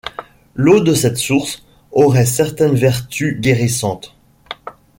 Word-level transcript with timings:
L'eau 0.55 0.79
de 0.79 0.95
cette 0.95 1.19
source 1.19 1.63
aurait 1.91 2.25
certaines 2.25 2.73
vertus 2.73 3.39
guérissantes. 3.39 4.15